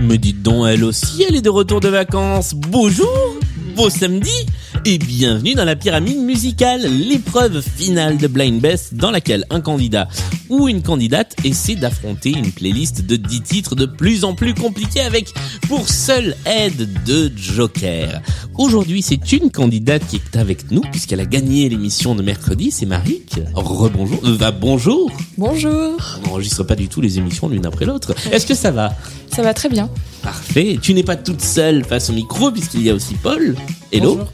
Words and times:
Me 0.00 0.16
dites 0.16 0.42
donc, 0.42 0.66
elle 0.68 0.84
aussi, 0.84 1.22
elle 1.28 1.36
est 1.36 1.42
de 1.42 1.50
retour 1.50 1.80
de 1.80 1.88
vacances. 1.88 2.54
Bonjour, 2.54 3.36
beau 3.76 3.90
samedi, 3.90 4.46
et 4.86 4.96
bienvenue 4.98 5.54
dans 5.54 5.66
la 5.66 5.76
pyramide 5.76 6.18
musicale, 6.18 6.80
l'épreuve 6.82 7.60
finale 7.60 8.16
de 8.16 8.26
Blind 8.26 8.60
Best 8.60 8.94
dans 8.94 9.10
laquelle 9.10 9.44
un 9.50 9.60
candidat 9.60 10.08
ou 10.48 10.68
une 10.68 10.82
candidate 10.82 11.34
essaie 11.44 11.74
d'affronter 11.74 12.30
une 12.30 12.52
playlist 12.52 13.06
de 13.06 13.16
10 13.16 13.40
titres 13.42 13.74
de 13.74 13.86
plus 13.86 14.24
en 14.24 14.34
plus 14.34 14.54
compliqués 14.54 15.00
avec 15.00 15.32
pour 15.68 15.88
seule 15.88 16.36
aide 16.46 16.88
de 17.04 17.30
Joker. 17.36 18.20
Aujourd'hui, 18.56 19.02
c'est 19.02 19.32
une 19.32 19.50
candidate 19.50 20.06
qui 20.06 20.16
est 20.16 20.36
avec 20.36 20.70
nous 20.70 20.80
puisqu'elle 20.80 21.20
a 21.20 21.26
gagné 21.26 21.68
l'émission 21.68 22.14
de 22.14 22.22
mercredi, 22.22 22.70
c'est 22.70 22.86
Marik. 22.86 23.40
Rebonjour, 23.54 24.20
euh, 24.24 24.36
bah, 24.36 24.50
bonjour. 24.50 25.10
Bonjour. 25.36 25.96
On 26.24 26.28
n'enregistre 26.28 26.64
pas 26.64 26.74
du 26.74 26.88
tout 26.88 27.00
les 27.00 27.18
émissions 27.18 27.48
l'une 27.48 27.66
après 27.66 27.84
l'autre. 27.84 28.14
Est-ce 28.32 28.46
que 28.46 28.54
ça 28.54 28.70
va? 28.70 28.94
Ça 29.32 29.42
va 29.42 29.54
très 29.54 29.68
bien. 29.68 29.88
Parfait. 30.22 30.78
Tu 30.80 30.94
n'es 30.94 31.02
pas 31.02 31.16
toute 31.16 31.42
seule 31.42 31.84
face 31.84 32.10
au 32.10 32.12
micro 32.12 32.50
puisqu'il 32.50 32.82
y 32.82 32.90
a 32.90 32.94
aussi 32.94 33.14
Paul. 33.14 33.54
Hello? 33.92 34.16
Bonjour. 34.16 34.32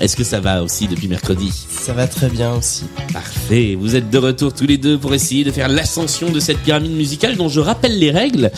Est-ce 0.00 0.16
que 0.16 0.24
ça 0.24 0.40
va 0.40 0.62
aussi 0.62 0.88
depuis 0.88 1.08
mercredi 1.08 1.50
Ça 1.68 1.92
va 1.92 2.06
très 2.06 2.28
bien 2.28 2.54
aussi. 2.54 2.84
Parfait. 3.12 3.76
Vous 3.78 3.94
êtes 3.96 4.10
de 4.10 4.18
retour 4.18 4.52
tous 4.52 4.66
les 4.66 4.78
deux 4.78 4.98
pour 4.98 5.14
essayer 5.14 5.44
de 5.44 5.50
faire 5.50 5.68
l'ascension 5.68 6.30
de 6.30 6.40
cette 6.40 6.58
pyramide 6.58 6.92
musicale 6.96 7.36
dont 7.36 7.48
je 7.48 7.60
rappelle 7.60 7.98
les 7.98 8.10
règles. 8.10 8.50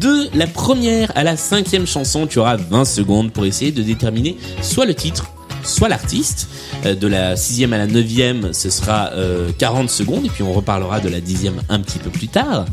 De 0.00 0.28
la 0.36 0.46
première 0.46 1.10
à 1.16 1.24
la 1.24 1.36
cinquième 1.36 1.86
chanson, 1.86 2.26
tu 2.26 2.38
auras 2.38 2.56
20 2.56 2.84
secondes 2.84 3.32
pour 3.32 3.44
essayer 3.44 3.72
de 3.72 3.82
déterminer 3.82 4.36
soit 4.62 4.86
le 4.86 4.94
titre, 4.94 5.26
soit 5.64 5.88
l'artiste. 5.88 6.48
Euh, 6.86 6.94
De 6.94 7.06
la 7.06 7.36
sixième 7.36 7.72
à 7.72 7.78
la 7.78 7.86
neuvième, 7.86 8.52
ce 8.52 8.70
sera 8.70 9.10
euh, 9.14 9.50
40 9.58 9.90
secondes 9.90 10.24
et 10.24 10.28
puis 10.28 10.42
on 10.42 10.52
reparlera 10.52 11.00
de 11.00 11.08
la 11.08 11.20
dixième 11.20 11.60
un 11.68 11.80
petit 11.80 11.98
peu 11.98 12.10
plus 12.10 12.28
tard. 12.28 12.66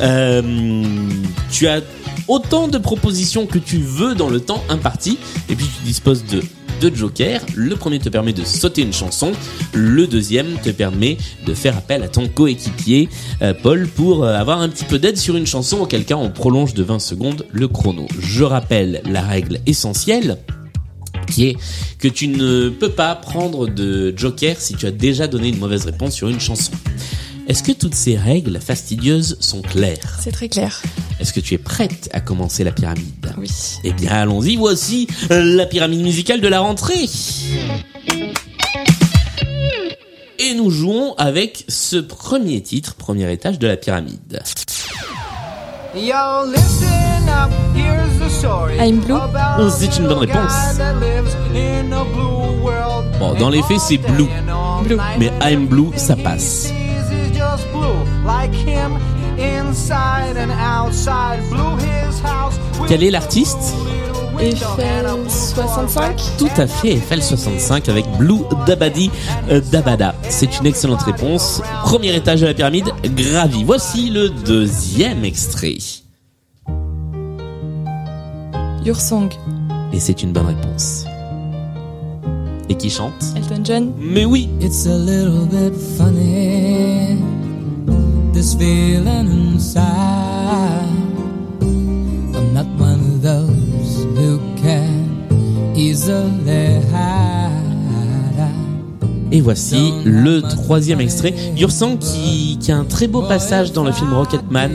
Euh, 0.00 0.42
tu 1.50 1.68
as 1.68 1.80
autant 2.28 2.68
de 2.68 2.78
propositions 2.78 3.46
que 3.46 3.58
tu 3.58 3.78
veux 3.78 4.14
dans 4.14 4.30
le 4.30 4.40
temps 4.40 4.62
imparti 4.68 5.18
et 5.48 5.54
puis 5.54 5.66
tu 5.66 5.84
disposes 5.84 6.24
de 6.24 6.42
deux 6.80 6.94
jokers. 6.94 7.40
Le 7.54 7.74
premier 7.76 7.98
te 7.98 8.08
permet 8.08 8.32
de 8.32 8.44
sauter 8.44 8.82
une 8.82 8.92
chanson, 8.92 9.32
le 9.72 10.06
deuxième 10.06 10.58
te 10.62 10.70
permet 10.70 11.16
de 11.46 11.54
faire 11.54 11.76
appel 11.76 12.02
à 12.02 12.08
ton 12.08 12.28
coéquipier 12.28 13.08
euh, 13.42 13.52
Paul 13.62 13.88
pour 13.88 14.24
euh, 14.24 14.34
avoir 14.34 14.60
un 14.60 14.68
petit 14.68 14.84
peu 14.84 14.98
d'aide 14.98 15.16
sur 15.16 15.36
une 15.36 15.46
chanson 15.46 15.78
auquel 15.80 16.04
cas 16.04 16.16
on 16.16 16.30
prolonge 16.30 16.74
de 16.74 16.82
20 16.82 16.98
secondes 16.98 17.46
le 17.52 17.68
chrono. 17.68 18.06
Je 18.20 18.44
rappelle 18.44 19.02
la 19.06 19.22
règle 19.22 19.60
essentielle 19.66 20.38
qui 21.28 21.46
est 21.46 21.56
que 21.98 22.08
tu 22.08 22.28
ne 22.28 22.68
peux 22.68 22.90
pas 22.90 23.14
prendre 23.14 23.66
de 23.66 24.14
joker 24.16 24.56
si 24.58 24.74
tu 24.74 24.86
as 24.86 24.90
déjà 24.90 25.26
donné 25.26 25.48
une 25.48 25.58
mauvaise 25.58 25.84
réponse 25.84 26.14
sur 26.14 26.28
une 26.28 26.40
chanson. 26.40 26.72
Est-ce 27.48 27.62
que 27.62 27.72
toutes 27.72 27.94
ces 27.94 28.14
règles 28.14 28.60
fastidieuses 28.60 29.38
sont 29.40 29.62
claires? 29.62 30.18
C'est 30.20 30.32
très 30.32 30.50
clair. 30.50 30.82
Est-ce 31.18 31.32
que 31.32 31.40
tu 31.40 31.54
es 31.54 31.58
prête 31.58 32.10
à 32.12 32.20
commencer 32.20 32.62
la 32.62 32.72
pyramide? 32.72 33.32
Oui. 33.38 33.50
Eh 33.84 33.94
bien, 33.94 34.10
allons-y, 34.12 34.56
voici 34.56 35.08
euh, 35.30 35.56
la 35.56 35.64
pyramide 35.64 36.02
musicale 36.02 36.42
de 36.42 36.48
la 36.48 36.60
rentrée. 36.60 37.06
Et 40.38 40.54
nous 40.56 40.70
jouons 40.70 41.14
avec 41.14 41.64
ce 41.68 41.96
premier 41.96 42.60
titre, 42.62 42.96
premier 42.96 43.32
étage 43.32 43.58
de 43.58 43.66
la 43.66 43.78
pyramide. 43.78 44.42
I'm 48.78 49.00
Blue. 49.00 49.70
c'est 49.70 49.98
une 49.98 50.06
bonne 50.06 50.18
réponse. 50.18 50.52
Bon, 53.18 53.34
dans 53.38 53.48
les 53.48 53.62
faits, 53.62 53.80
c'est 53.80 53.96
Blue. 53.96 54.28
Blue. 54.84 54.98
Mais 55.18 55.32
I'm 55.42 55.66
Blue, 55.66 55.88
ça 55.96 56.14
passe. 56.14 56.70
Quel 62.88 63.02
est 63.02 63.10
l'artiste? 63.10 63.74
Eiffel 64.40 65.06
65 65.28 66.20
Tout 66.38 66.48
à 66.56 66.66
fait, 66.66 66.96
FL65 66.96 67.90
avec 67.90 68.06
Blue 68.18 68.40
Dabadi 68.66 69.10
euh, 69.50 69.60
Dabada. 69.72 70.14
C'est 70.28 70.58
une 70.60 70.66
excellente 70.66 71.02
réponse. 71.02 71.60
Premier 71.82 72.14
étage 72.14 72.42
de 72.42 72.46
la 72.46 72.54
pyramide, 72.54 72.88
gravi. 73.16 73.64
Voici 73.64 74.10
le 74.10 74.28
deuxième 74.30 75.24
extrait. 75.24 75.78
Your 78.84 79.00
Song. 79.00 79.28
Et 79.92 79.98
c'est 80.00 80.22
une 80.22 80.32
bonne 80.32 80.46
réponse. 80.46 81.04
Et 82.68 82.74
qui 82.74 82.90
chante? 82.90 83.12
Elton 83.36 83.62
John. 83.64 83.92
Mais 83.98 84.24
oui, 84.24 84.48
It's 84.60 84.86
a 84.86 84.96
little 84.96 85.46
bit 85.46 85.74
funny, 85.96 86.87
this 88.38 88.54
feeling 88.54 89.26
inside. 89.26 90.86
I'm 91.60 92.54
not 92.54 92.66
one 92.78 93.00
of 93.00 93.20
those 93.20 94.04
who 94.16 94.38
can 94.62 95.74
easily 95.74 96.80
hide. 96.92 97.48
Et 99.32 99.40
voici 99.40 99.92
le 100.04 100.40
troisième 100.42 101.00
extrait. 101.00 101.34
Yursang 101.56 101.98
qui, 101.98 102.58
qui 102.60 102.70
a 102.70 102.78
un 102.78 102.84
très 102.84 103.08
beau 103.08 103.22
passage 103.22 103.72
dans 103.72 103.82
le 103.82 103.90
film 103.90 104.12
Rocketman, 104.14 104.70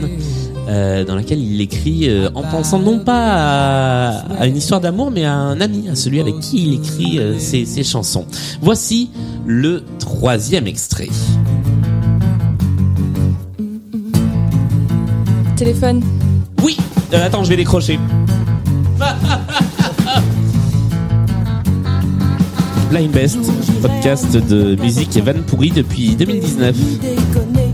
euh, 0.68 1.04
dans 1.04 1.16
lequel 1.16 1.40
il 1.40 1.58
écrit 1.62 2.08
euh, 2.08 2.28
en 2.34 2.42
pensant 2.42 2.78
non 2.78 2.98
pas 2.98 3.32
à, 3.32 4.08
à 4.40 4.46
une 4.46 4.58
histoire 4.58 4.82
d'amour, 4.82 5.10
mais 5.10 5.24
à 5.24 5.34
un 5.34 5.60
ami, 5.62 5.88
à 5.88 5.96
celui 5.96 6.20
avec 6.20 6.38
qui 6.40 6.64
il 6.64 6.74
écrit 6.74 7.18
euh, 7.18 7.38
ses, 7.38 7.64
ses 7.64 7.82
chansons. 7.82 8.26
Voici 8.60 9.10
le 9.46 9.82
troisième 9.98 10.66
extrait. 10.66 11.08
Téléphone. 15.64 16.02
Oui, 16.62 16.76
euh, 17.14 17.24
attends, 17.26 17.42
je 17.42 17.48
vais 17.48 17.56
décrocher. 17.56 17.98
Blind 22.90 23.10
Best, 23.10 23.38
podcast 23.80 24.36
de 24.36 24.76
musique 24.76 25.16
et 25.16 25.22
van 25.22 25.40
pourri 25.46 25.70
depuis 25.70 26.16
2019. 26.16 26.76
déconner. 27.00 27.72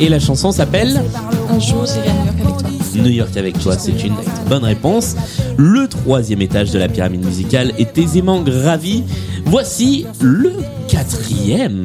Et 0.00 0.08
la 0.08 0.18
chanson 0.20 0.52
s'appelle 0.52 1.02
Un 1.50 1.60
jour, 1.60 1.84
j'irai 1.84 2.08
à 2.08 2.14
New 2.14 2.30
York 2.30 2.40
avec 2.40 2.58
toi. 2.58 3.02
New 3.02 3.10
York 3.10 3.36
avec 3.36 3.58
toi, 3.58 3.76
c'est 3.78 4.04
une 4.04 4.14
bonne 4.48 4.64
réponse. 4.64 5.16
Le 5.58 5.86
troisième 5.86 6.40
étage 6.40 6.70
de 6.70 6.78
la 6.78 6.88
pyramide 6.88 7.24
musicale 7.24 7.72
est 7.78 7.98
aisément 7.98 8.40
gravi. 8.40 9.04
Voici 9.46 10.06
le 10.20 10.52
quatrième. 10.88 11.84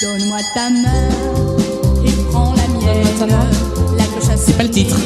Donne-moi 0.00 0.38
ta 0.54 0.70
main 0.70 1.08
et 2.04 2.10
prends 2.30 2.54
la 2.54 2.68
mienne. 2.68 3.04
La 3.96 4.36
C'est 4.36 4.56
pas 4.56 4.62
le 4.62 4.70
titre. 4.70 4.96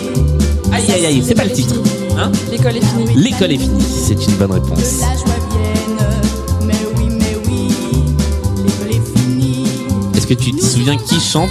Aïe 0.72 0.91
aïe 0.92 1.06
aïe, 1.06 1.22
c'est 1.26 1.34
pas 1.34 1.44
le 1.44 1.53
titre. 1.53 1.76
Hein? 2.16 2.31
L'école 2.50 2.76
est 2.76 2.84
finie. 2.84 3.14
L'école 3.16 3.53
est 3.53 3.58
finie, 3.58 3.82
c'est 3.82 4.26
une 4.26 4.34
bonne 4.37 4.53
réponse. 4.53 5.03
Est-ce 10.14 10.26
que 10.26 10.34
tu 10.34 10.53
te 10.53 10.64
souviens 10.64 10.97
qui 10.97 11.20
chante? 11.20 11.48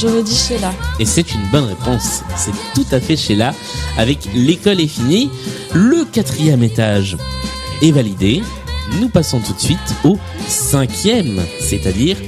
J'aurais 0.00 0.22
dit 0.22 0.36
Sheila. 0.36 0.74
Et 0.98 1.06
c'est 1.06 1.34
une 1.34 1.46
bonne 1.50 1.64
réponse. 1.64 2.22
C'est 2.36 2.52
tout 2.74 2.86
à 2.92 3.00
fait 3.00 3.16
Sheila. 3.16 3.54
Avec 3.96 4.28
l'école 4.34 4.80
est 4.80 4.88
finie, 4.88 5.30
le 5.74 6.04
quatrième 6.04 6.62
étage 6.62 7.16
est 7.80 7.92
validé. 7.92 8.42
Nous 9.00 9.08
passons 9.08 9.40
tout 9.40 9.54
de 9.54 9.60
suite 9.60 9.78
au 10.04 10.18
cinquième, 10.48 11.40
c'est-à-dire 11.60 12.18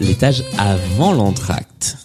l'étage 0.00 0.42
avant 0.58 1.12
l'entracte. 1.12 2.03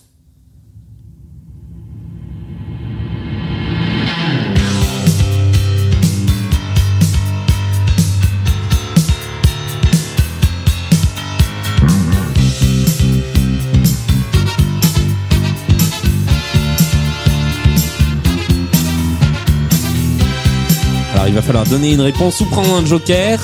Il 21.30 21.36
va 21.36 21.42
falloir 21.42 21.64
donner 21.66 21.94
une 21.94 22.02
réponse 22.02 22.42
ou 22.42 22.46
prendre 22.46 22.74
un 22.76 22.86
joker. 22.86 23.40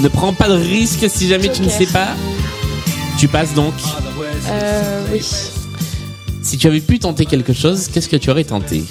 Ne 0.00 0.08
prends 0.08 0.32
pas 0.32 0.48
de 0.48 0.54
risque 0.54 1.04
si 1.10 1.28
jamais 1.28 1.50
tu 1.50 1.60
ne 1.62 1.68
Joker. 1.68 1.86
sais 1.86 1.92
pas. 1.92 2.08
Tu 3.18 3.28
passes 3.28 3.52
donc. 3.54 3.74
Euh, 4.48 5.04
oui. 5.12 5.20
Si 6.42 6.56
tu 6.58 6.66
avais 6.66 6.80
pu 6.80 6.98
tenter 6.98 7.26
quelque 7.26 7.52
chose, 7.52 7.88
qu'est-ce 7.92 8.08
que 8.08 8.16
tu 8.16 8.30
aurais 8.30 8.44
tenté? 8.44 8.84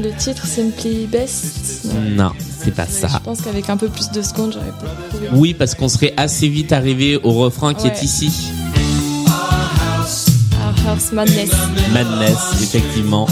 Le 0.00 0.10
titre 0.16 0.46
Simply 0.46 1.06
Best? 1.06 1.86
Non, 2.10 2.30
c'est 2.62 2.74
pas 2.74 2.86
Je 2.86 3.06
ça. 3.08 3.20
pense 3.24 3.40
qu'avec 3.40 3.68
un 3.68 3.76
peu 3.76 3.88
plus 3.88 4.10
de 4.10 4.22
secondes, 4.22 4.52
j'aurais 4.54 4.70
pas 4.80 4.94
trouvé. 5.10 5.28
Oui, 5.32 5.54
parce 5.54 5.74
qu'on 5.74 5.88
serait 5.88 6.14
assez 6.16 6.48
vite 6.48 6.72
arrivé 6.72 7.16
au 7.22 7.32
refrain 7.32 7.74
qui 7.74 7.88
est 7.88 7.90
Ouais. 7.90 8.04
ici. 8.04 8.30
Our 9.26 10.90
House 10.90 11.12
Madness. 11.12 11.50
Madness, 11.92 12.38
effectivement. 12.62 13.26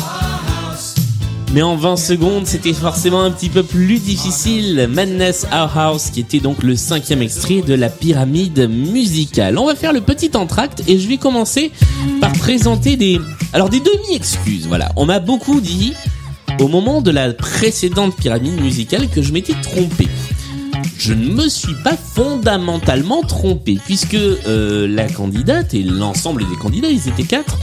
Mais 1.52 1.62
en 1.62 1.76
20 1.76 1.96
secondes, 1.96 2.46
c'était 2.46 2.72
forcément 2.72 3.22
un 3.22 3.30
petit 3.30 3.48
peu 3.48 3.62
plus 3.62 3.98
difficile. 3.98 4.88
Madness 4.90 5.46
Our 5.52 5.78
House, 5.78 6.10
qui 6.10 6.20
était 6.20 6.40
donc 6.40 6.62
le 6.62 6.76
cinquième 6.76 7.22
extrait 7.22 7.62
de 7.62 7.74
la 7.74 7.88
pyramide 7.88 8.68
musicale. 8.68 9.58
On 9.58 9.66
va 9.66 9.74
faire 9.74 9.92
le 9.92 10.00
petit 10.00 10.30
entracte 10.36 10.82
et 10.86 10.98
je 10.98 11.08
vais 11.08 11.16
commencer 11.16 11.70
par 12.20 12.32
présenter 12.32 12.96
des, 12.96 13.20
alors 13.52 13.70
des 13.70 13.80
demi-excuses. 13.80 14.66
Voilà. 14.66 14.90
On 14.96 15.06
m'a 15.06 15.18
beaucoup 15.18 15.60
dit, 15.60 15.94
au 16.60 16.68
moment 16.68 17.00
de 17.00 17.10
la 17.10 17.32
précédente 17.32 18.16
pyramide 18.16 18.60
musicale, 18.60 19.08
que 19.08 19.22
je 19.22 19.32
m'étais 19.32 19.54
trompé. 19.62 20.08
Je 20.98 21.12
ne 21.12 21.28
me 21.32 21.48
suis 21.48 21.74
pas 21.84 21.96
fondamentalement 21.96 23.22
trompé, 23.22 23.78
puisque 23.84 24.14
euh, 24.14 24.88
la 24.88 25.08
candidate 25.08 25.74
et 25.74 25.82
l'ensemble 25.82 26.48
des 26.48 26.56
candidats, 26.56 26.88
ils 26.88 27.08
étaient 27.08 27.24
quatre, 27.24 27.58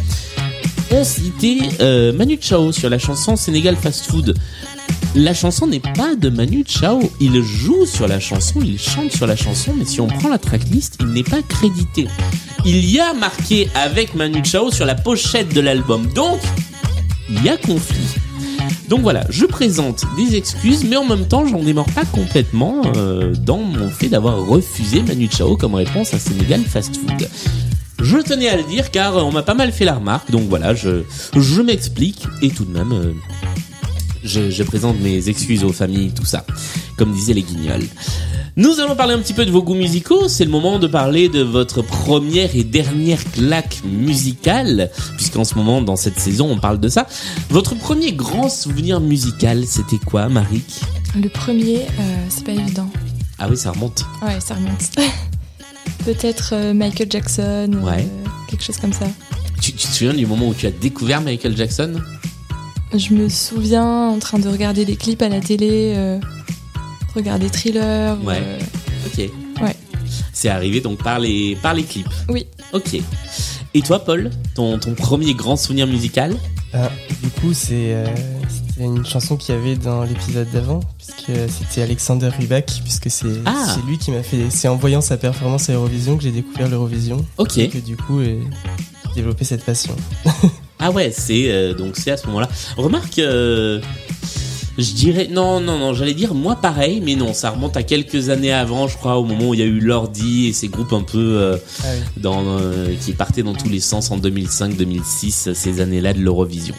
cité 1.02 1.58
euh, 1.82 2.14
Manu 2.14 2.38
Chao 2.40 2.72
sur 2.72 2.90
la 2.90 3.00
chanson 3.00 3.36
Sénégal 3.36 3.76
Fast 3.76 4.06
Food. 4.06 4.36
La 5.16 5.34
chanson 5.34 5.66
n'est 5.66 5.80
pas 5.80 6.16
de 6.16 6.30
Manu 6.30 6.64
Chao. 6.68 7.00
Il 7.20 7.42
joue 7.42 7.86
sur 7.86 8.08
la 8.08 8.20
chanson, 8.20 8.60
il 8.64 8.80
chante 8.80 9.12
sur 9.12 9.26
la 9.26 9.36
chanson, 9.36 9.74
mais 9.78 9.86
si 9.86 10.00
on 10.02 10.08
prend 10.08 10.30
la 10.30 10.38
tracklist, 10.38 10.98
il 11.00 11.08
n'est 11.08 11.24
pas 11.24 11.42
crédité. 11.42 12.08
Il 12.66 12.86
y 12.90 13.00
a 13.00 13.14
marqué 13.14 13.70
avec 13.74 14.14
Manu 14.14 14.44
Chao 14.46 14.72
sur 14.72 14.86
la 14.86 14.96
pochette 14.96 15.54
de 15.54 15.62
l'album. 15.62 16.08
Donc, 16.14 16.40
il 17.30 17.44
y 17.44 17.50
a 17.50 17.58
conflit. 17.58 18.16
Donc 18.88 19.02
voilà, 19.02 19.26
je 19.30 19.46
présente 19.46 20.04
des 20.16 20.36
excuses, 20.36 20.84
mais 20.84 20.98
en 20.98 21.06
même 21.06 21.28
temps, 21.28 21.48
j'en 21.48 21.64
démords 21.64 21.92
pas 21.96 22.06
complètement 22.06 22.82
euh, 22.96 23.34
dans 23.34 23.58
mon 23.58 23.90
fait 23.90 24.10
d'avoir 24.10 24.46
refusé 24.46 25.02
Manu 25.02 25.28
Chao 25.32 25.58
comme 25.58 25.74
réponse 25.74 26.14
à 26.14 26.20
Sénégal 26.20 26.62
Fast 26.62 26.98
Food. 26.98 27.28
Je 28.04 28.18
tenais 28.18 28.50
à 28.50 28.58
le 28.58 28.64
dire 28.64 28.92
car 28.92 29.16
on 29.16 29.32
m'a 29.32 29.44
pas 29.44 29.54
mal 29.54 29.72
fait 29.72 29.86
la 29.86 29.96
remarque, 29.96 30.30
donc 30.30 30.44
voilà, 30.50 30.76
je, 30.76 31.04
je 31.36 31.62
m'explique 31.62 32.24
et 32.42 32.50
tout 32.50 32.66
de 32.66 32.72
même, 32.72 32.92
euh, 32.92 33.14
je, 34.26 34.52
je 34.52 34.64
présente 34.64 35.00
mes 35.00 35.30
excuses 35.30 35.64
aux 35.64 35.72
familles, 35.72 36.12
tout 36.12 36.26
ça, 36.26 36.46
comme 36.98 37.14
disaient 37.14 37.34
les 37.34 37.44
guignols. 37.44 37.88
Nous 38.58 38.80
allons 38.82 38.96
parler 38.96 39.14
un 39.16 39.20
petit 39.20 39.34
peu 39.34 39.46
de 39.46 39.52
vos 39.52 39.64
goûts 39.64 39.74
musicaux. 39.74 40.28
C'est 40.28 40.46
le 40.46 40.52
moment 40.52 40.78
de 40.78 40.86
parler 40.86 41.28
de 41.28 41.42
votre 41.42 41.82
première 41.82 42.56
et 42.56 42.64
dernière 42.64 43.24
claque 43.32 43.82
musicale, 43.84 44.92
puisqu'en 45.16 45.44
ce 45.44 45.56
moment, 45.56 45.82
dans 45.82 45.96
cette 45.96 46.20
saison, 46.20 46.52
on 46.52 46.60
parle 46.60 46.80
de 46.80 46.88
ça. 46.88 47.08
Votre 47.50 47.74
premier 47.74 48.12
grand 48.14 48.50
souvenir 48.50 49.00
musical, 49.00 49.66
c'était 49.66 49.98
quoi, 49.98 50.30
Marik 50.30 50.82
Le 51.20 51.30
premier, 51.30 51.78
euh, 51.78 52.26
c'est 52.30 52.44
pas 52.44 52.52
évident. 52.52 52.90
Ah 53.40 53.48
oui, 53.50 53.58
ça 53.58 53.72
remonte. 53.72 54.06
Ouais, 54.22 54.40
ça 54.40 54.54
remonte. 54.54 54.92
Peut-être 56.06 56.50
euh, 56.54 56.74
Michael 56.74 57.08
Jackson. 57.10 57.72
euh, 57.74 57.80
Ouais. 57.82 58.08
quelque 58.50 58.64
chose 58.64 58.78
comme 58.78 58.94
ça. 58.94 59.06
Tu, 59.62 59.72
tu 59.74 59.88
te 59.88 59.94
souviens 59.94 60.14
du 60.14 60.26
moment 60.26 60.48
où 60.50 60.54
tu 60.54 60.66
as 60.68 60.72
découvert 60.72 61.22
Michael 61.22 61.56
Jackson? 61.56 61.94
Je 62.94 63.14
me 63.14 63.30
souviens 63.30 63.86
en 64.10 64.20
train 64.20 64.38
de 64.40 64.48
regarder 64.50 64.86
des 64.86 64.96
clips 64.96 65.22
à 65.22 65.30
la 65.30 65.40
télé, 65.40 65.94
euh, 65.96 66.20
regarder 67.16 67.50
Thriller. 67.50 68.18
Ouais. 68.24 68.40
euh, 68.42 68.60
Ok. 69.08 69.30
Ouais. 69.62 69.76
C'est 70.34 70.50
arrivé 70.50 70.82
donc 70.82 71.02
par 71.02 71.20
les, 71.20 71.56
par 71.62 71.74
les 71.74 71.84
clips. 71.84 72.08
Oui. 72.30 72.46
Ok. 72.74 72.98
Et 73.74 73.82
toi, 73.82 74.04
Paul, 74.04 74.30
ton, 74.54 74.78
ton 74.78 74.94
premier 74.94 75.34
grand 75.34 75.56
souvenir 75.56 75.88
musical? 75.88 76.36
Du 77.22 77.30
coup, 77.30 77.54
c'est 77.54 77.94
euh, 77.94 78.06
c'était 78.74 78.86
une 78.86 79.06
chanson 79.06 79.36
qu'il 79.38 79.54
y 79.54 79.58
avait 79.58 79.76
dans 79.76 80.04
l'épisode 80.04 80.50
d'avant, 80.52 80.80
puisque 80.98 81.32
c'était 81.50 81.82
Alexander 81.84 82.30
Rybak, 82.30 82.82
puisque 82.84 83.10
c'est 83.12 83.28
Ah. 83.46 83.76
lui 83.88 83.98
qui 83.98 84.12
m'a 84.12 84.24
fait. 84.24 84.50
C'est 84.50 84.68
en 84.68 84.76
voyant 84.76 85.02
sa 85.02 85.18
performance 85.18 85.70
à 85.70 85.74
Eurovision 85.74 86.18
que 86.18 86.24
j'ai 86.24 86.32
découvert 86.32 86.68
l'Eurovision. 86.70 87.24
Ok. 87.38 87.58
Et 87.60 87.70
que 87.70 87.78
du 87.78 87.96
coup, 87.98 88.20
euh, 88.20 88.40
j'ai 89.10 89.16
développé 89.16 89.46
cette 89.46 89.64
passion. 89.64 89.96
Ah 90.86 90.92
ouais, 90.92 91.14
c'est 91.18 91.50
euh, 91.50 91.74
donc 91.74 91.96
c'est 91.96 92.12
à 92.12 92.18
ce 92.18 92.28
moment-là. 92.28 92.50
Remarque, 92.76 93.18
euh, 93.20 93.80
je 94.78 94.92
dirais 94.92 95.30
non, 95.32 95.62
non, 95.62 95.78
non. 95.80 95.94
J'allais 95.94 96.14
dire 96.16 96.34
moi 96.34 96.58
pareil, 96.58 97.00
mais 97.00 97.16
non, 97.16 97.34
ça 97.34 97.52
remonte 97.52 97.78
à 97.78 97.84
quelques 97.84 98.28
années 98.30 98.52
avant, 98.52 98.90
je 98.90 98.98
crois, 98.98 99.18
au 99.18 99.24
moment 99.24 99.50
où 99.50 99.54
il 99.54 99.62
y 99.62 99.64
a 99.64 99.66
eu 99.68 99.80
Lordi 99.80 100.48
et 100.48 100.52
ces 100.54 100.68
groupes 100.68 100.92
un 100.92 101.04
peu 101.04 101.20
euh, 101.20 101.58
Ah 101.84 101.88
oui. 101.94 102.22
dans 102.22 102.44
euh, 102.60 102.94
qui 103.00 103.14
partaient 103.14 103.44
dans 103.44 103.54
tous 103.54 103.70
les 103.70 103.80
sens 103.80 104.12
en 104.12 104.18
2005-2006, 104.18 105.54
ces 105.54 105.80
années-là 105.80 106.14
de 106.14 106.20
l'Eurovision. 106.20 106.76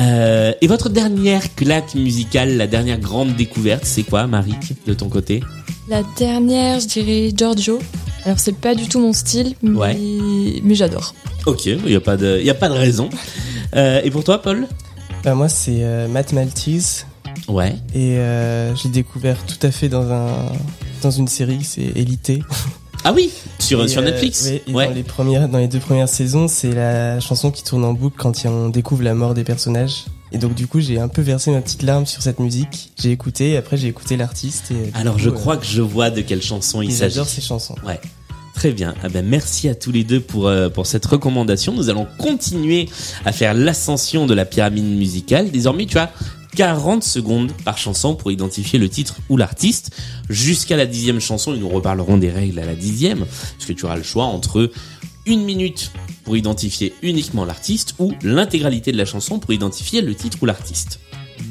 Euh, 0.00 0.52
et 0.60 0.66
votre 0.66 0.88
dernière 0.88 1.54
claque 1.54 1.94
musicale, 1.94 2.56
la 2.56 2.66
dernière 2.66 2.98
grande 2.98 3.34
découverte, 3.36 3.84
c'est 3.84 4.02
quoi, 4.02 4.26
Marik, 4.26 4.84
de 4.86 4.94
ton 4.94 5.08
côté 5.08 5.42
La 5.88 6.02
dernière, 6.16 6.80
je 6.80 6.86
dirais 6.86 7.30
Giorgio. 7.36 7.78
Alors 8.24 8.38
c'est 8.38 8.56
pas 8.56 8.74
du 8.74 8.88
tout 8.88 9.00
mon 9.00 9.12
style, 9.12 9.54
mais, 9.62 9.70
Ouais. 9.70 9.96
mais 10.62 10.74
j'adore. 10.74 11.14
Ok, 11.46 11.66
il 11.66 11.90
y 11.90 11.96
a 11.96 12.00
pas 12.00 12.16
de, 12.16 12.38
il 12.40 12.46
y 12.46 12.50
a 12.50 12.54
pas 12.54 12.68
de 12.68 12.74
raison. 12.74 13.08
Euh, 13.76 14.00
et 14.02 14.10
pour 14.10 14.24
toi, 14.24 14.40
Paul 14.42 14.66
Bah, 15.24 15.34
moi, 15.34 15.48
c'est 15.48 15.82
euh, 15.84 16.08
Matt 16.08 16.32
Maltese, 16.32 17.06
Ouais. 17.48 17.74
et 17.94 18.16
euh, 18.18 18.74
j'ai 18.76 18.88
découvert 18.88 19.36
tout 19.44 19.64
à 19.66 19.70
fait 19.70 19.88
dans 19.88 20.10
un 20.10 20.28
dans 21.02 21.10
une 21.10 21.28
série, 21.28 21.64
c'est 21.64 21.92
Élité. 21.96 22.42
Ah 23.04 23.12
oui, 23.14 23.30
sur 23.58 23.82
Et, 23.82 23.88
sur 23.88 24.02
euh, 24.02 24.04
Netflix. 24.04 24.46
oui, 24.46 24.60
et 24.66 24.72
ouais. 24.74 24.86
dans 24.88 24.94
les 24.94 25.02
premières, 25.02 25.48
dans 25.48 25.58
les 25.58 25.68
deux 25.68 25.78
premières 25.78 26.08
saisons, 26.08 26.48
c'est 26.48 26.72
la 26.72 27.18
chanson 27.20 27.50
qui 27.50 27.64
tourne 27.64 27.84
en 27.84 27.94
boucle 27.94 28.16
quand 28.18 28.44
on 28.44 28.68
découvre 28.68 29.02
la 29.02 29.14
mort 29.14 29.34
des 29.34 29.44
personnages. 29.44 30.04
Et 30.32 30.38
donc 30.38 30.54
du 30.54 30.66
coup, 30.66 30.80
j'ai 30.80 30.98
un 31.00 31.08
peu 31.08 31.22
versé 31.22 31.50
ma 31.50 31.60
petite 31.60 31.82
larme 31.82 32.06
sur 32.06 32.22
cette 32.22 32.38
musique. 32.38 32.92
J'ai 33.00 33.10
écouté, 33.10 33.56
après 33.56 33.76
j'ai 33.76 33.88
écouté 33.88 34.16
l'artiste. 34.16 34.70
Et 34.70 34.96
Alors 34.96 35.14
coup, 35.14 35.20
je 35.20 35.28
euh, 35.30 35.32
crois 35.32 35.56
que 35.56 35.66
je 35.66 35.82
vois 35.82 36.10
de 36.10 36.20
quelle 36.20 36.42
chanson 36.42 36.82
il 36.82 36.92
s'agit. 36.92 37.14
j'adore 37.14 37.28
ces 37.28 37.40
chansons. 37.40 37.74
Ouais. 37.86 38.00
Très 38.54 38.72
bien. 38.72 38.94
Ah 39.02 39.08
ben 39.08 39.24
merci 39.24 39.68
à 39.68 39.74
tous 39.74 39.90
les 39.90 40.04
deux 40.04 40.20
pour 40.20 40.46
euh, 40.46 40.68
pour 40.68 40.86
cette 40.86 41.06
recommandation. 41.06 41.72
Nous 41.72 41.88
allons 41.88 42.06
continuer 42.18 42.88
à 43.24 43.32
faire 43.32 43.54
l'ascension 43.54 44.26
de 44.26 44.34
la 44.34 44.44
pyramide 44.44 44.84
musicale. 44.84 45.50
Désormais, 45.50 45.86
tu 45.86 45.98
as 45.98 46.10
40 46.54 47.02
secondes 47.02 47.52
par 47.64 47.78
chanson 47.78 48.14
pour 48.14 48.32
identifier 48.32 48.78
le 48.78 48.88
titre 48.88 49.16
ou 49.28 49.36
l'artiste. 49.36 49.90
Jusqu'à 50.28 50.76
la 50.76 50.86
dixième 50.86 51.20
chanson, 51.20 51.54
et 51.54 51.58
nous 51.58 51.68
reparlerons 51.68 52.16
des 52.16 52.30
règles 52.30 52.58
à 52.58 52.64
la 52.64 52.74
dixième, 52.74 53.20
parce 53.20 53.66
que 53.66 53.72
tu 53.72 53.84
auras 53.84 53.96
le 53.96 54.02
choix 54.02 54.24
entre 54.24 54.70
une 55.26 55.44
minute 55.44 55.92
pour 56.24 56.36
identifier 56.36 56.94
uniquement 57.02 57.44
l'artiste 57.44 57.94
ou 57.98 58.12
l'intégralité 58.22 58.92
de 58.92 58.96
la 58.96 59.04
chanson 59.04 59.38
pour 59.38 59.52
identifier 59.52 60.02
le 60.02 60.14
titre 60.14 60.38
ou 60.42 60.46
l'artiste. 60.46 61.00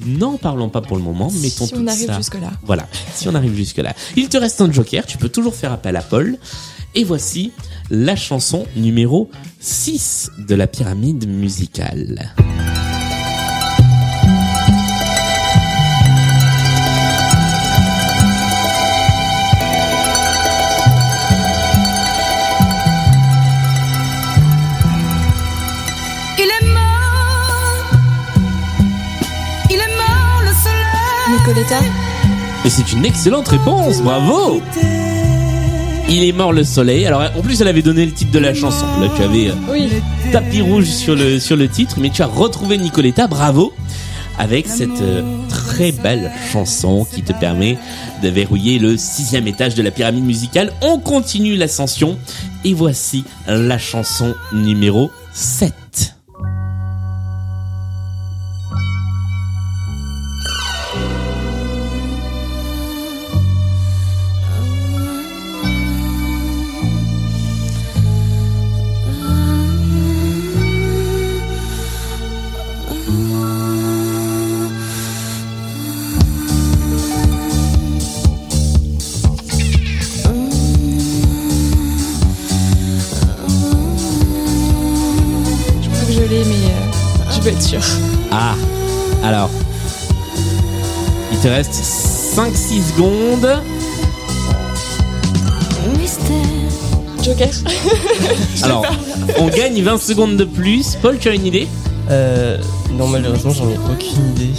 N'en 0.05 0.37
parlons 0.37 0.69
pas 0.69 0.81
pour 0.81 0.97
le 0.97 1.03
moment, 1.03 1.31
mettons 1.31 1.65
si 1.65 1.73
tout 1.73 1.79
on 1.79 1.87
arrive 1.87 2.07
ça. 2.07 2.17
jusque-là. 2.17 2.51
Voilà, 2.63 2.87
si 3.13 3.27
on 3.27 3.35
arrive 3.35 3.55
jusque-là. 3.55 3.95
Il 4.15 4.29
te 4.29 4.37
reste 4.37 4.61
un 4.61 4.71
joker, 4.71 5.05
tu 5.05 5.17
peux 5.17 5.29
toujours 5.29 5.55
faire 5.55 5.71
appel 5.71 5.95
à 5.95 6.01
Paul. 6.01 6.37
Et 6.95 7.03
voici 7.03 7.51
la 7.91 8.15
chanson 8.15 8.65
numéro 8.75 9.29
6 9.59 10.31
de 10.47 10.55
la 10.55 10.67
pyramide 10.67 11.27
musicale. 11.27 12.33
Et 32.65 32.69
c'est 32.69 32.91
une 32.93 33.05
excellente 33.05 33.47
réponse, 33.47 34.01
bravo 34.01 34.61
Il 36.09 36.23
est 36.23 36.31
mort 36.31 36.53
le 36.53 36.63
soleil. 36.63 37.05
Alors 37.07 37.23
en 37.35 37.41
plus 37.41 37.59
elle 37.61 37.67
avait 37.67 37.81
donné 37.81 38.05
le 38.05 38.11
titre 38.11 38.31
de 38.31 38.39
la 38.39 38.53
chanson. 38.53 38.85
Là 39.01 39.07
tu 39.15 39.23
avais 39.23 39.49
euh, 39.49 39.53
Oui. 39.71 39.89
tapis 40.31 40.61
rouge 40.61 40.85
sur 40.85 41.15
le, 41.15 41.39
sur 41.39 41.55
le 41.55 41.67
titre, 41.67 41.95
mais 41.99 42.09
tu 42.09 42.21
as 42.21 42.27
retrouvé 42.27 42.77
Nicoletta, 42.77 43.27
bravo 43.27 43.73
avec 44.37 44.67
cette 44.67 45.01
euh, 45.01 45.21
très 45.49 45.91
belle 45.91 46.31
chanson 46.53 47.05
qui 47.13 47.23
te 47.23 47.33
permet 47.33 47.77
de 48.23 48.29
verrouiller 48.29 48.79
le 48.79 48.95
sixième 48.95 49.47
étage 49.47 49.75
de 49.75 49.81
la 49.81 49.91
pyramide 49.91 50.23
musicale. 50.23 50.71
On 50.81 50.97
continue 50.99 51.55
l'ascension 51.57 52.17
et 52.63 52.73
voici 52.73 53.25
la 53.47 53.77
chanson 53.77 54.33
numéro 54.53 55.11
7. 55.33 55.73
Ah, 88.31 88.55
alors, 89.23 89.49
Il 91.31 91.37
te 91.39 91.47
reste 91.47 91.73
5-6 91.73 92.93
secondes. 92.95 93.61
Joker. 97.23 97.49
Alors, 98.63 98.85
on 99.39 99.47
gagne 99.49 99.81
20 99.81 99.97
secondes 99.99 100.37
de 100.37 100.45
plus. 100.45 100.95
Paul, 101.01 101.17
tu 101.19 101.27
as 101.29 101.35
une 101.35 101.45
idée? 101.45 101.67
Euh, 102.09 102.57
non, 102.93 103.07
malheureusement, 103.07 103.51
j'en 103.51 103.69
ai 103.69 103.77
aucune 103.77 104.29
idée. 104.31 104.53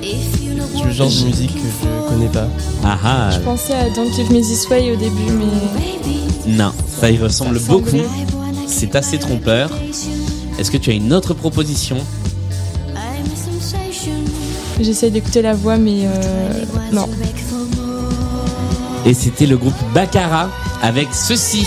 C'est 0.00 0.84
le 0.84 0.92
genre 0.92 1.10
de 1.10 1.24
musique 1.24 1.54
que 1.54 1.60
je 1.60 2.08
connais 2.08 2.28
pas. 2.28 2.48
Ah 2.84 2.98
ah, 3.04 3.30
Je 3.32 3.40
pensais 3.40 3.74
à 3.74 3.90
Don't 3.90 4.12
Give 4.14 4.30
Me 4.32 4.40
This 4.40 4.68
Way 4.70 4.92
au 4.92 4.96
début, 4.96 5.32
mais 5.32 6.52
non, 6.52 6.72
ça 7.00 7.10
y 7.10 7.18
ressemble 7.18 7.58
Ça 7.60 7.72
ressemble. 7.72 7.82
beaucoup. 7.82 8.08
C'est 8.66 8.94
assez 8.96 9.18
trompeur. 9.18 9.70
Est-ce 10.58 10.70
que 10.70 10.76
tu 10.76 10.90
as 10.90 10.94
une 10.94 11.12
autre 11.12 11.34
proposition 11.34 11.98
j'essaie 14.80 15.10
d'écouter 15.10 15.42
la 15.42 15.54
voix, 15.54 15.76
mais 15.76 16.06
euh, 16.06 16.64
non. 16.92 17.08
Et 19.04 19.14
c'était 19.14 19.46
le 19.46 19.56
groupe 19.56 19.74
Baccara 19.94 20.48
avec 20.82 21.08
ceci. 21.12 21.66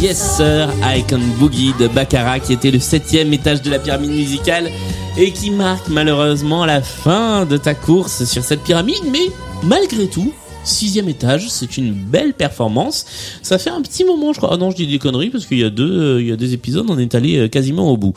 Yes 0.00 0.36
Sir, 0.36 0.68
I 0.82 1.02
Can 1.08 1.20
Boogie 1.38 1.72
de 1.80 1.88
Baccara 1.88 2.38
qui 2.38 2.52
était 2.52 2.70
le 2.70 2.78
septième 2.78 3.32
étage 3.32 3.62
de 3.62 3.70
la 3.70 3.78
pyramide 3.78 4.10
musicale 4.10 4.70
et 5.16 5.32
qui 5.32 5.50
marque 5.50 5.88
malheureusement 5.88 6.66
la 6.66 6.82
fin 6.82 7.46
de 7.46 7.56
ta 7.56 7.74
course 7.74 8.24
sur 8.24 8.44
cette 8.44 8.62
pyramide, 8.62 9.02
mais 9.10 9.30
malgré 9.62 10.06
tout, 10.06 10.32
sixième 10.66 11.08
étage, 11.08 11.48
c'est 11.48 11.76
une 11.76 11.92
belle 11.92 12.34
performance. 12.34 13.06
Ça 13.42 13.58
fait 13.58 13.70
un 13.70 13.82
petit 13.82 14.04
moment, 14.04 14.32
je 14.32 14.38
crois. 14.38 14.50
Ah 14.52 14.56
non, 14.56 14.70
je 14.70 14.76
dis 14.76 14.86
des 14.86 14.98
conneries 14.98 15.30
parce 15.30 15.46
qu'il 15.46 15.58
y 15.58 15.64
a 15.64 15.70
deux, 15.70 16.16
euh, 16.16 16.20
il 16.20 16.28
y 16.28 16.32
a 16.32 16.36
deux 16.36 16.52
épisodes, 16.52 16.86
on 16.88 16.98
est 16.98 17.14
allé 17.14 17.38
euh, 17.38 17.48
quasiment 17.48 17.90
au 17.90 17.96
bout. 17.96 18.14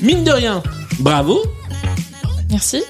Mine 0.00 0.24
de 0.24 0.30
rien, 0.30 0.62
bravo, 1.00 1.42
Merci. 2.50 2.82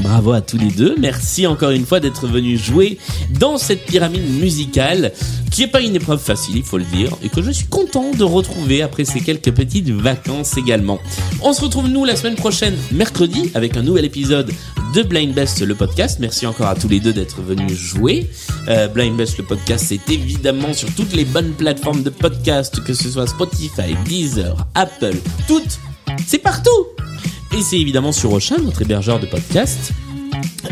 Bravo 0.00 0.32
à 0.32 0.40
tous 0.40 0.58
les 0.58 0.70
deux. 0.70 0.94
Merci 0.98 1.46
encore 1.46 1.70
une 1.70 1.86
fois 1.86 2.00
d'être 2.00 2.26
venus 2.26 2.60
jouer 2.60 2.98
dans 3.38 3.58
cette 3.58 3.84
pyramide 3.86 4.40
musicale 4.40 5.12
qui 5.50 5.64
est 5.64 5.68
pas 5.68 5.82
une 5.82 5.94
épreuve 5.94 6.18
facile, 6.18 6.56
il 6.56 6.62
faut 6.62 6.78
le 6.78 6.84
dire, 6.84 7.10
et 7.22 7.28
que 7.28 7.42
je 7.42 7.50
suis 7.50 7.66
content 7.66 8.10
de 8.10 8.24
retrouver 8.24 8.80
après 8.80 9.04
ces 9.04 9.20
quelques 9.20 9.52
petites 9.52 9.90
vacances 9.90 10.56
également. 10.56 10.98
On 11.42 11.52
se 11.52 11.60
retrouve 11.60 11.88
nous 11.88 12.06
la 12.06 12.16
semaine 12.16 12.36
prochaine, 12.36 12.74
mercredi, 12.90 13.50
avec 13.54 13.76
un 13.76 13.82
nouvel 13.82 14.06
épisode 14.06 14.50
de 14.94 15.02
Blind 15.02 15.34
Best 15.34 15.60
le 15.60 15.74
podcast. 15.74 16.18
Merci 16.20 16.46
encore 16.46 16.68
à 16.68 16.74
tous 16.74 16.88
les 16.88 17.00
deux 17.00 17.12
d'être 17.12 17.42
venus 17.42 17.72
jouer. 17.72 18.30
Euh, 18.68 18.88
Blind 18.88 19.16
Best 19.16 19.36
le 19.36 19.44
podcast, 19.44 19.86
c'est 19.88 20.10
évidemment 20.10 20.72
sur 20.72 20.92
toutes 20.94 21.12
les 21.14 21.26
bonnes 21.26 21.52
plateformes 21.52 22.02
de 22.02 22.10
podcast, 22.10 22.82
que 22.82 22.94
ce 22.94 23.10
soit 23.10 23.26
Spotify, 23.26 23.94
Deezer, 24.06 24.56
Apple, 24.74 25.16
toutes. 25.46 25.78
C'est 26.26 26.38
partout. 26.38 26.91
Et 27.54 27.60
c'est 27.62 27.78
évidemment 27.78 28.12
sur 28.12 28.32
Ocean, 28.32 28.56
notre 28.62 28.82
hébergeur 28.82 29.20
de 29.20 29.26
podcast. 29.26 29.92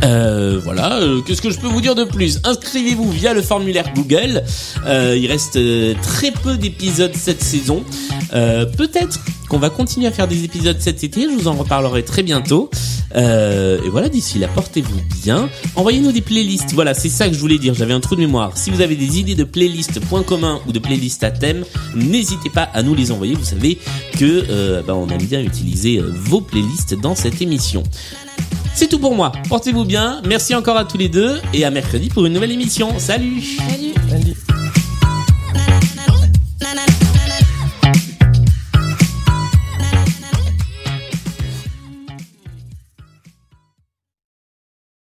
Euh, 0.03 0.59
voilà, 0.63 0.99
euh, 0.99 1.21
qu'est-ce 1.21 1.43
que 1.43 1.51
je 1.51 1.59
peux 1.59 1.67
vous 1.67 1.83
dire 1.83 1.95
de 1.95 2.05
plus? 2.05 2.41
Inscrivez-vous 2.45 3.11
via 3.11 3.35
le 3.35 3.43
formulaire 3.43 3.93
Google. 3.95 4.43
Euh, 4.87 5.17
il 5.17 5.27
reste 5.27 5.59
très 6.01 6.31
peu 6.31 6.57
d'épisodes 6.57 7.15
cette 7.15 7.43
saison. 7.43 7.85
Peut-être 8.31 9.21
qu'on 9.49 9.59
va 9.59 9.69
continuer 9.69 10.07
à 10.07 10.13
faire 10.13 10.29
des 10.29 10.45
épisodes 10.45 10.77
cet 10.79 11.05
été. 11.05 11.23
Je 11.23 11.37
vous 11.37 11.49
en 11.49 11.55
reparlerai 11.55 12.03
très 12.03 12.23
bientôt. 12.23 12.71
Euh, 13.17 13.83
et 13.85 13.89
voilà, 13.89 14.09
d'ici 14.09 14.39
là, 14.39 14.49
portez-vous 14.49 15.01
bien. 15.23 15.49
Envoyez-nous 15.77 16.13
des 16.13 16.21
playlists. 16.21 16.73
Voilà, 16.75 16.95
c'est 16.95 17.09
ça 17.09 17.29
que 17.29 17.35
je 17.35 17.41
voulais 17.41 17.59
dire. 17.59 17.75
J'avais 17.75 17.93
un 17.93 18.01
trou 18.01 18.15
de 18.15 18.21
mémoire. 18.21 18.57
Si 18.57 18.71
vous 18.71 18.81
avez 18.81 18.97
des 18.97 19.19
idées 19.19 19.35
de 19.35 19.45
playlists 19.45 20.01
points 20.01 20.23
communs 20.23 20.61
ou 20.67 20.73
de 20.73 20.79
playlists 20.79 21.25
à 21.25 21.31
thème, 21.31 21.65
n'hésitez 21.95 22.51
pas 22.51 22.63
à 22.63 22.83
nous 22.83 22.95
les 22.95 23.11
envoyer. 23.13 23.35
Vous 23.35 23.45
savez 23.45 23.79
que 24.19 24.47
euh, 24.51 24.83
bah, 24.83 24.95
on 24.95 25.09
aime 25.09 25.23
bien 25.23 25.41
utiliser 25.41 25.99
euh, 25.99 26.13
vos 26.15 26.41
playlists 26.41 26.95
dans 26.95 27.15
cette 27.15 27.43
émission. 27.43 27.83
C'est 28.75 28.89
tout 28.89 28.99
pour 28.99 29.15
moi. 29.15 29.33
Portez-vous 29.49 29.85
bien. 29.85 30.23
Merci 30.27 30.55
encore 30.55 30.77
à 30.77 30.85
tous 30.85 30.99
les 30.99 31.09
deux 31.09 31.41
et 31.53 31.65
à 31.65 31.71
mercredi 31.71 32.09
pour 32.09 32.25
une 32.27 32.33
nouvelle 32.33 32.53
émission. 32.53 32.99
Salut 32.99 33.43
Salut. 34.09 34.50